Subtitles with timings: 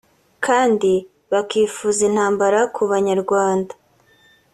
[0.45, 0.91] kandi
[1.33, 3.73] bakifuza intambara kubanyarwanda